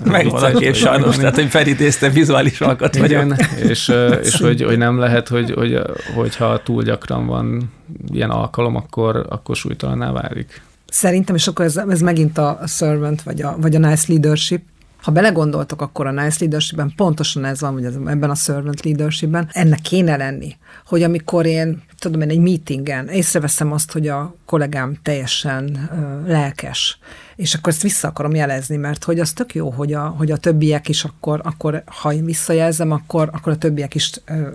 [0.04, 3.36] Megvan a kép sajnos, tehát, hogy felidézte vizuális alkat Igen,
[3.68, 5.78] és, és hogy, hogy nem lehet, hogy, hogy,
[6.14, 7.72] hogyha túl gyakran van
[8.12, 10.62] ilyen alkalom, akkor, akkor súlytalanná válik.
[10.88, 14.62] Szerintem, és akkor ez, ez megint a servant, vagy a, vagy a nice leadership,
[15.06, 19.80] ha belegondoltok, akkor a nice leadershipben pontosan ez van, hogy ebben a servant leadershipben, ennek
[19.80, 25.88] kéne lenni, hogy amikor én, tudom én, egy meetingen észreveszem azt, hogy a kollégám teljesen
[25.92, 26.98] uh, lelkes,
[27.36, 30.36] és akkor ezt vissza akarom jelezni, mert hogy az tök jó, hogy a, hogy a
[30.36, 34.48] többiek is akkor, akkor ha én visszajelzem, akkor, akkor a többiek is uh,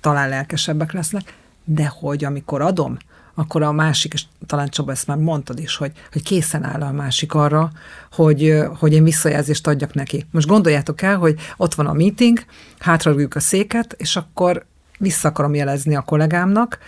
[0.00, 2.96] talán lelkesebbek lesznek, de hogy amikor adom,
[3.40, 6.92] akkor a másik, és talán Csaba ezt már mondtad is, hogy, hogy készen áll a
[6.92, 7.70] másik arra,
[8.12, 10.26] hogy, hogy én visszajelzést adjak neki.
[10.30, 12.44] Most gondoljátok el, hogy ott van a meeting,
[12.78, 14.66] hátrarúgjuk a széket, és akkor
[14.98, 16.78] vissza akarom jelezni a kollégámnak,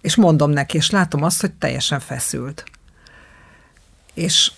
[0.00, 2.64] és mondom neki, és látom azt, hogy teljesen feszült.
[4.14, 4.52] És,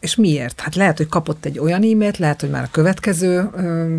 [0.00, 0.60] és miért?
[0.60, 3.96] Hát lehet, hogy kapott egy olyan e-mailt, lehet, hogy már a következő ö,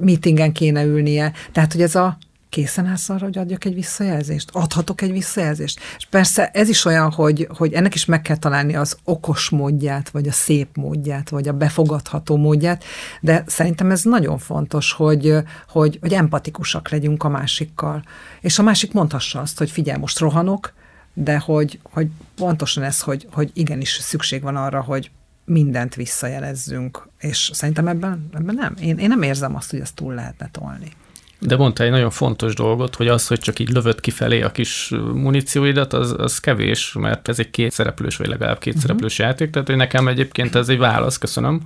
[0.00, 1.32] meetingen kéne ülnie.
[1.52, 2.18] Tehát, hogy ez a
[2.56, 4.50] készen állsz arra, hogy adjak egy visszajelzést?
[4.52, 5.80] Adhatok egy visszajelzést?
[5.98, 10.08] És persze ez is olyan, hogy, hogy ennek is meg kell találni az okos módját,
[10.08, 12.84] vagy a szép módját, vagy a befogadható módját,
[13.20, 15.36] de szerintem ez nagyon fontos, hogy,
[15.68, 18.02] hogy, hogy empatikusak legyünk a másikkal.
[18.40, 20.72] És a másik mondhassa azt, hogy figyelj, most rohanok,
[21.14, 25.10] de hogy, hogy pontosan ez, hogy, hogy igenis szükség van arra, hogy
[25.44, 28.74] mindent visszajelezzünk, és szerintem ebben, ebben nem.
[28.80, 30.92] Én, én nem érzem azt, hogy ezt túl lehetne tolni.
[31.38, 34.92] De mondta egy nagyon fontos dolgot, hogy az, hogy csak így lövöd kifelé a kis
[35.12, 38.82] munícióidat, az, az kevés, mert ez egy két szereplős, vagy legalább két uh-huh.
[38.82, 41.60] szereplős játék, tehát hogy nekem egyébként ez egy válasz, köszönöm,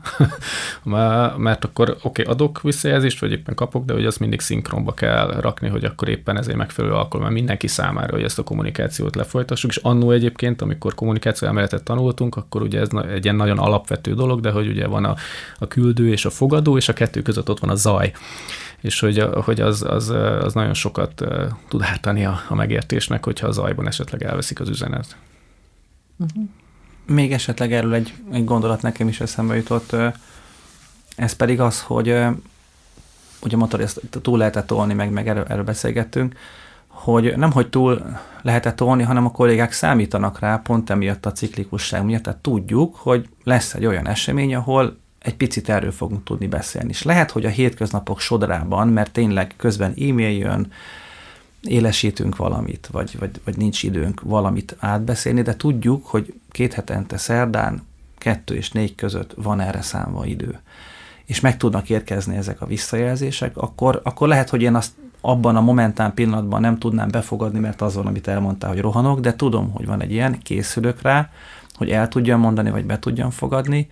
[1.36, 5.40] mert akkor oké, okay, adok visszajelzést, vagy éppen kapok, de hogy az mindig szinkronba kell
[5.40, 9.70] rakni, hogy akkor éppen ez egy megfelelő alkalom mindenki számára, hogy ezt a kommunikációt lefolytassuk,
[9.70, 14.40] és annó egyébként, amikor kommunikáció elméletet tanultunk, akkor ugye ez egy ilyen nagyon alapvető dolog,
[14.40, 15.14] de hogy ugye van a,
[15.58, 18.12] a küldő és a fogadó, és a kettő között ott van a zaj
[18.80, 20.08] és hogy, hogy az, az,
[20.40, 21.24] az nagyon sokat
[21.68, 25.16] tud ártani a, a megértésnek, hogyha az zajban esetleg elveszik az üzenet.
[26.16, 26.44] Uh-huh.
[27.06, 29.96] Még esetleg erről egy, egy gondolat nekem is eszembe jutott,
[31.16, 32.14] ez pedig az, hogy
[33.42, 36.34] ugye motor ezt túl lehetett tolni, meg, meg erről, erről beszélgettünk,
[36.86, 42.04] hogy nem, hogy túl lehetett tolni, hanem a kollégák számítanak rá pont emiatt a ciklikusság
[42.04, 44.98] miatt, tehát tudjuk, hogy lesz egy olyan esemény, ahol
[45.30, 46.88] egy picit erről fogunk tudni beszélni.
[46.88, 50.72] És lehet, hogy a hétköznapok sodrában, mert tényleg közben e-mail jön,
[51.62, 57.82] élesítünk valamit, vagy, vagy, vagy nincs időnk valamit átbeszélni, de tudjuk, hogy két hetente szerdán
[58.18, 60.60] kettő és négy között van erre számva idő.
[61.24, 65.60] És meg tudnak érkezni ezek a visszajelzések, akkor, akkor lehet, hogy én azt abban a
[65.60, 69.86] momentán pillanatban nem tudnám befogadni, mert az van, amit elmondtál, hogy rohanok, de tudom, hogy
[69.86, 71.30] van egy ilyen, készülök rá,
[71.74, 73.88] hogy el tudjam mondani, vagy be tudjam fogadni,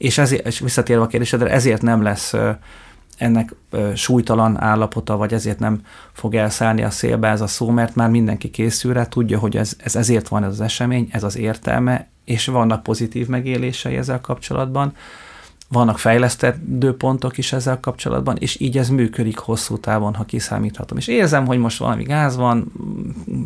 [0.00, 2.34] és, ezért, és visszatérve a kérdésedre, ezért nem lesz
[3.16, 3.54] ennek
[3.94, 5.80] súlytalan állapota, vagy ezért nem
[6.12, 9.76] fog elszállni a szélbe ez a szó, mert már mindenki készül rá, tudja, hogy ez,
[9.78, 14.92] ez ezért van ez az esemény, ez az értelme, és vannak pozitív megélései ezzel kapcsolatban,
[15.68, 20.98] vannak fejlesztő pontok is ezzel kapcsolatban, és így ez működik hosszú távon, ha kiszámíthatom.
[20.98, 22.72] És érzem, hogy most valami gáz van,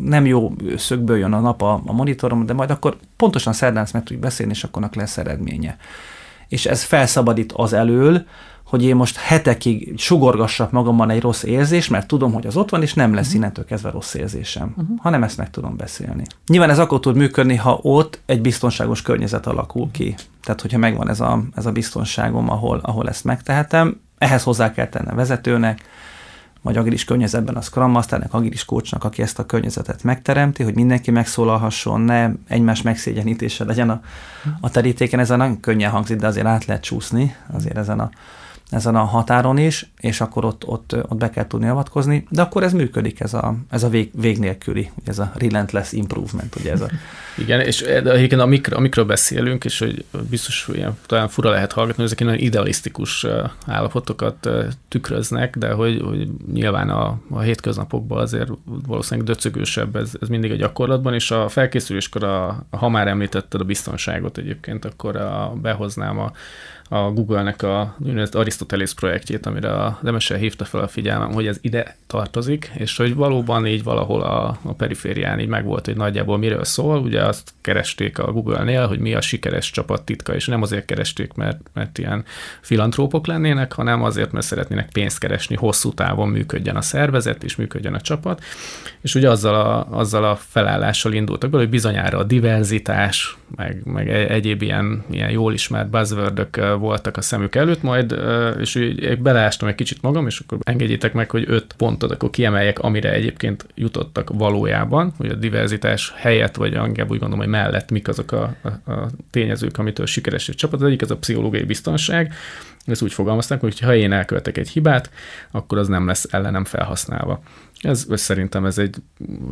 [0.03, 4.03] nem jó szögből jön a nap a, a monitorom, de majd akkor pontosan szerdán meg
[4.03, 5.77] tudjuk beszélni, és akkor lesz eredménye
[6.47, 8.25] és ez felszabadít az elől,
[8.65, 12.81] hogy én most hetekig sugorgassak magamban egy rossz érzés, mert tudom, hogy az ott van,
[12.81, 13.35] és nem lesz uh-huh.
[13.35, 14.97] innentől kezdve rossz érzésem, uh-huh.
[15.01, 16.23] hanem ezt meg tudom beszélni.
[16.47, 20.15] Nyilván ez akkor tud működni, ha ott egy biztonságos környezet alakul ki.
[20.43, 24.87] Tehát, hogyha megvan ez a, ez a biztonságom, ahol, ahol ezt megtehetem, ehhez hozzá kell
[24.87, 25.83] tennem vezetőnek,
[26.65, 31.11] vagy agilis környezetben a Scrum Masternek, agilis coachnak, aki ezt a környezetet megteremti, hogy mindenki
[31.11, 34.01] megszólalhasson, ne egymás megszégyenítése legyen a,
[34.61, 35.19] a terítéken.
[35.19, 38.09] Ez nagyon könnyen hangzik, de azért át lehet csúszni azért ezen a
[38.69, 42.63] ezen a határon is, és akkor ott, ott, ott be kell tudni avatkozni, de akkor
[42.63, 46.81] ez működik, ez a, ez a vég, vég nélküli, ez a relentless improvement, ugye ez
[46.81, 46.87] a...
[47.37, 52.11] Igen, és egyébként amikről, amikről beszélünk, és hogy biztos ilyen, talán fura lehet hallgatni, hogy
[52.11, 53.25] ezek nagyon idealisztikus
[53.65, 54.49] állapotokat
[54.87, 60.55] tükröznek, de hogy, hogy nyilván a, a hétköznapokban azért valószínűleg döcögősebb ez, ez mindig a
[60.55, 66.31] gyakorlatban, és a felkészüléskor, a, ha már említetted a biztonságot egyébként, akkor a, behoznám a
[66.89, 67.95] a Google-nek a
[68.31, 73.15] Aristoteles projektjét, amire a MSL hívta fel a figyelmem, hogy ez ide tartozik, és hogy
[73.15, 76.99] valóban így valahol a, a periférián így megvolt, hogy nagyjából miről szól.
[76.99, 81.33] Ugye azt keresték a Google-nél, hogy mi a sikeres csapat titka, és nem azért keresték,
[81.33, 82.23] mert, mert ilyen
[82.61, 87.93] filantrópok lennének, hanem azért, mert szeretnének pénzt keresni, hosszú távon működjen a szervezet, és működjön
[87.93, 88.43] a csapat.
[89.01, 94.09] És ugye azzal a, azzal a felállással indultak be, hogy bizonyára a diverzitás, meg, meg
[94.09, 98.15] egyéb ilyen, ilyen jól ismert buzzwordök voltak a szemük előtt, majd,
[98.59, 102.79] és úgy beleástam egy kicsit magam, és akkor engedjétek meg, hogy öt pontot akkor kiemeljek,
[102.79, 108.07] amire egyébként jutottak valójában, hogy a diverzitás helyett, vagy inkább úgy gondolom, hogy mellett mik
[108.07, 110.81] azok a, a, a tényezők, amitől sikeres egy csapat.
[110.81, 112.33] Az egyik az a pszichológiai biztonság,
[112.85, 115.09] ezt úgy fogalmazták, hogy ha én elkövetek egy hibát,
[115.51, 117.41] akkor az nem lesz ellenem felhasználva.
[117.81, 118.95] Ez, ez szerintem ez egy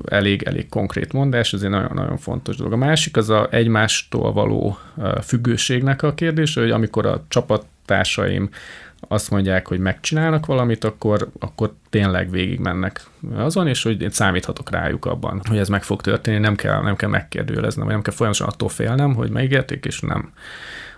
[0.06, 2.74] elég, elég konkrét mondás, ez egy nagyon, nagyon fontos dolog.
[2.74, 4.78] A másik az a egymástól való
[5.22, 8.50] függőségnek a kérdése, hogy amikor a csapattársaim
[9.08, 13.06] azt mondják, hogy megcsinálnak valamit, akkor, akkor tényleg végigmennek
[13.36, 16.96] azon, és hogy én számíthatok rájuk abban, hogy ez meg fog történni, nem kell, nem
[16.96, 20.32] kell megkérdőjeleznem, nem kell folyamatosan attól félnem, hogy megígérték, és nem.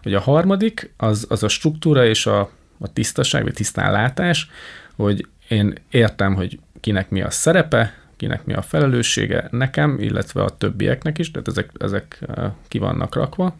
[0.03, 2.39] Hogy a harmadik, az, az a struktúra és a,
[2.79, 4.49] a tisztaság, vagy tisztánlátás,
[4.95, 10.49] hogy én értem, hogy kinek mi a szerepe, kinek mi a felelőssége nekem, illetve a
[10.49, 12.25] többieknek is, tehát ezek, ezek
[12.67, 13.55] ki vannak rakva.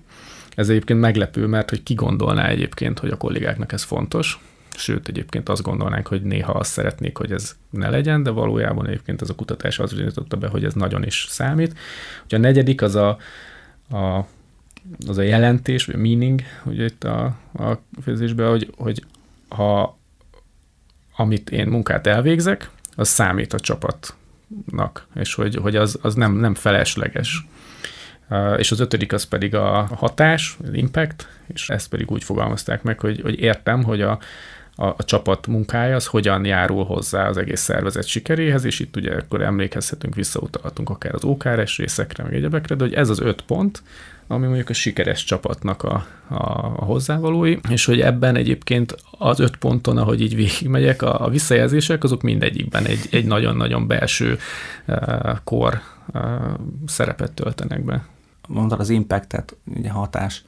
[0.55, 4.39] Ez egyébként meglepő, mert hogy ki gondolná egyébként, hogy a kollégáknak ez fontos.
[4.75, 9.21] Sőt, egyébként azt gondolnánk, hogy néha azt szeretnék, hogy ez ne legyen, de valójában egyébként
[9.21, 11.77] ez a kutatás az bizonyította be, hogy ez nagyon is számít.
[12.25, 13.17] Ugye a negyedik az a,
[13.89, 14.27] a
[15.07, 17.23] az a jelentés, vagy a meaning, hogy itt a,
[17.53, 19.03] a főzésben, hogy, hogy
[19.47, 19.97] ha
[21.15, 26.55] amit én munkát elvégzek, az számít a csapatnak, és hogy, hogy az, az nem, nem
[26.55, 27.47] felesleges.
[28.57, 32.99] És az ötödik az pedig a hatás, az impact, és ezt pedig úgy fogalmazták meg,
[32.99, 34.19] hogy, hogy értem, hogy a,
[34.75, 39.15] a, a csapat munkája az hogyan járul hozzá az egész szervezet sikeréhez, és itt ugye
[39.15, 43.83] akkor emlékezhetünk, visszautalhatunk akár az OKRS részekre, meg egyebekre, de hogy ez az öt pont,
[44.27, 46.35] ami mondjuk a sikeres csapatnak a, a,
[46.77, 52.03] a hozzávalói, és hogy ebben egyébként az öt ponton, ahogy így végigmegyek, a, a visszajelzések
[52.03, 54.37] azok mindegyikben egy, egy nagyon-nagyon belső
[54.87, 55.81] uh, kor
[56.13, 56.21] uh,
[56.85, 58.05] szerepet töltenek be.
[58.47, 60.43] Mondtad az impactet, ugye hatás,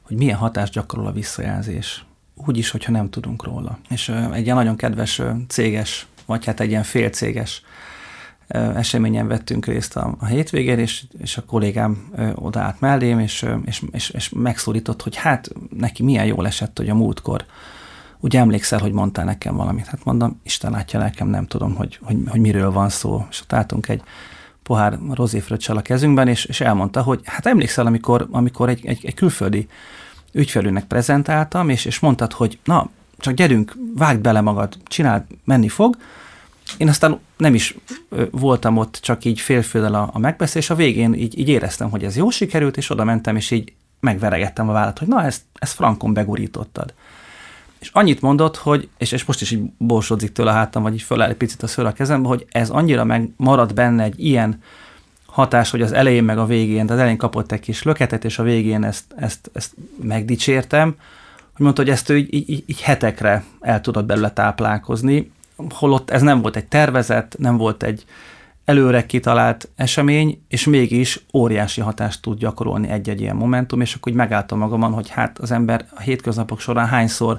[0.00, 2.04] hogy milyen hatást gyakorol a visszajelzés.
[2.34, 3.78] Úgy is, hogyha nem tudunk róla.
[3.88, 7.62] És uh, egy ilyen nagyon kedves uh, céges, vagy hát egy ilyen félcéges
[8.52, 14.10] eseményen vettünk részt a, a hétvégén, és, és a kollégám odaállt mellém, és, és, és,
[14.10, 17.44] és megszólított, hogy hát neki milyen jól esett, hogy a múltkor
[18.20, 19.86] úgy emlékszel, hogy mondtál nekem valamit.
[19.86, 23.26] Hát mondom, Isten látja lelkem, nem tudom, hogy, hogy, hogy miről van szó.
[23.30, 24.02] És ott álltunk egy
[24.62, 29.14] pohár rozéfröccsel a kezünkben, és, és elmondta, hogy hát emlékszel, amikor, amikor egy, egy, egy
[29.14, 29.68] külföldi
[30.32, 32.88] ügyfelőnek prezentáltam, és, és mondtad, hogy na,
[33.18, 35.96] csak gyerünk, vágd bele magad, csináld, menni fog,
[36.82, 37.76] én aztán nem is
[38.30, 42.16] voltam ott, csak így félfőddel a, a megbeszélés, a végén így, így éreztem, hogy ez
[42.16, 46.12] jó sikerült, és oda mentem, és így megveregettem a vállat, hogy na, ezt, ezt frankon
[46.12, 46.94] begurítottad.
[47.78, 51.02] És annyit mondott, hogy, és, és most is így borsodzik tőle a hátam, vagy így
[51.02, 54.62] föláll egy picit a szőr a kezembe, hogy ez annyira megmaradt benne egy ilyen
[55.26, 58.38] hatás, hogy az elején meg a végén, de az elején kapott egy kis löketet, és
[58.38, 59.72] a végén ezt, ezt, ezt
[60.02, 60.96] megdicsértem,
[61.52, 65.30] hogy mondta, hogy ezt ő így, így, így hetekre el tudott belőle táplálkozni,
[65.70, 68.04] holott ez nem volt egy tervezet, nem volt egy
[68.64, 74.18] előre kitalált esemény, és mégis óriási hatást tud gyakorolni egy-egy ilyen momentum, és akkor úgy
[74.18, 77.38] megálltam magamon, hogy hát az ember a hétköznapok során hányszor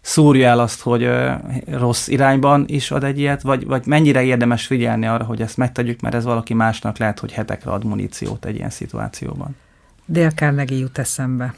[0.00, 1.32] szúrja el azt, hogy ö,
[1.66, 6.00] rossz irányban is ad egy ilyet, vagy, vagy mennyire érdemes figyelni arra, hogy ezt megtegyük,
[6.00, 9.56] mert ez valaki másnak lehet, hogy hetekre ad muníciót egy ilyen szituációban.
[10.04, 11.54] Dél Carnegie jut eszembe.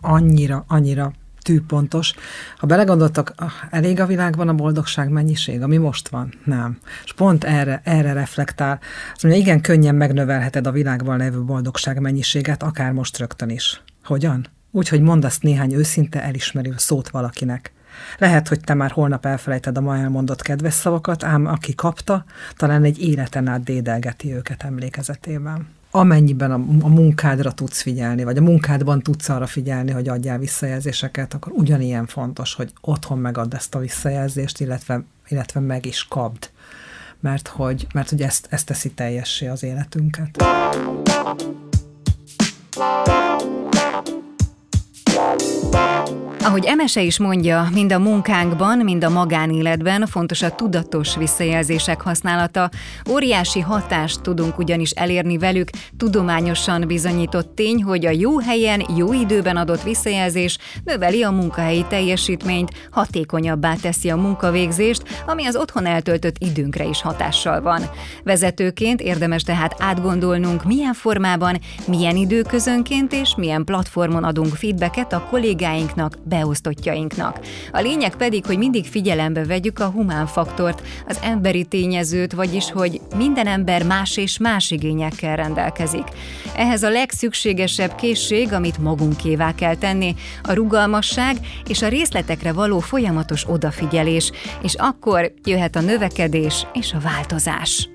[0.00, 1.12] Annyira, annyira
[1.46, 2.14] tűpontos.
[2.56, 6.32] Ha belegondoltak, ah, elég a világban a boldogság mennyiség, ami most van?
[6.44, 6.78] Nem.
[7.04, 8.80] És pont erre, erre reflektál.
[9.12, 13.82] Azt mondja, igen, könnyen megnövelheted a világban levő boldogság mennyiséget, akár most rögtön is.
[14.04, 14.46] Hogyan?
[14.70, 17.72] Úgy, hogy mondasz néhány őszinte elismerő szót valakinek.
[18.18, 22.24] Lehet, hogy te már holnap elfelejted a ma elmondott kedves szavakat, ám aki kapta,
[22.56, 25.66] talán egy életen át dédelgeti őket emlékezetében
[25.96, 31.34] amennyiben a, a munkádra tudsz figyelni, vagy a munkádban tudsz arra figyelni, hogy adjál visszajelzéseket,
[31.34, 36.50] akkor ugyanilyen fontos, hogy otthon megadd ezt a visszajelzést, illetve, illetve meg is kapd.
[37.20, 40.44] Mert hogy, mert hogy ezt, ezt teszi teljessé az életünket.
[46.46, 52.70] Ahogy Emese is mondja, mind a munkánkban, mind a magánéletben fontos a tudatos visszajelzések használata.
[53.10, 59.56] Óriási hatást tudunk ugyanis elérni velük, tudományosan bizonyított tény, hogy a jó helyen, jó időben
[59.56, 66.84] adott visszajelzés növeli a munkahelyi teljesítményt, hatékonyabbá teszi a munkavégzést, ami az otthon eltöltött időnkre
[66.84, 67.82] is hatással van.
[68.24, 75.26] Vezetőként érdemes tehát átgondolnunk, milyen formában, milyen időközönként és milyen platformon adunk feedbacket a
[75.66, 77.40] kollégáinknak, beosztottjainknak.
[77.72, 83.00] A lényeg pedig, hogy mindig figyelembe vegyük a humán faktort, az emberi tényezőt, vagyis, hogy
[83.16, 86.04] minden ember más és más igényekkel rendelkezik.
[86.56, 91.36] Ehhez a legszükségesebb készség, amit magunkévá kell tenni, a rugalmasság
[91.68, 94.30] és a részletekre való folyamatos odafigyelés,
[94.62, 97.88] és akkor jöhet a növekedés és a változás.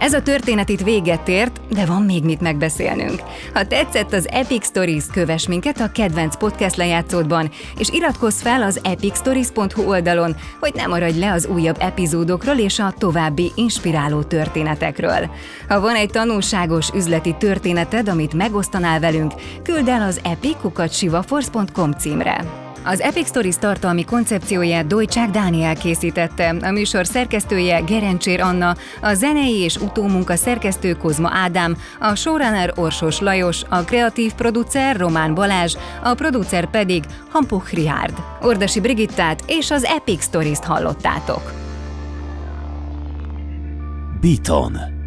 [0.00, 3.22] Ez a történet itt véget ért, de van még mit megbeszélnünk.
[3.54, 8.80] Ha tetszett az Epic Stories, kövess minket a kedvenc podcast lejátszódban, és iratkozz fel az
[8.82, 15.30] epicstories.hu oldalon, hogy ne maradj le az újabb epizódokról és a további inspiráló történetekről.
[15.68, 19.32] Ha van egy tanulságos üzleti történeted, amit megosztanál velünk,
[19.62, 22.69] küld el az epic.sivaforce.com címre.
[22.84, 29.56] Az Epic Stories tartalmi koncepcióját Dojcsák Dániel készítette, a műsor szerkesztője Gerencsér Anna, a zenei
[29.56, 36.14] és utómunka szerkesztő Kozma Ádám, a showrunner Orsos Lajos, a kreatív producer Román Balázs, a
[36.14, 38.14] producer pedig Hampuch Richard.
[38.42, 41.52] Ordasi Brigittát és az Epic Stories-t hallottátok.
[44.20, 44.99] Beaton